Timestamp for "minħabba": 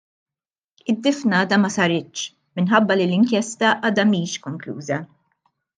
2.61-2.97